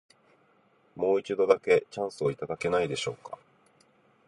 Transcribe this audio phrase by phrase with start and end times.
[0.95, 3.37] もう一度だけ、チャンスをいただけないでしょうか。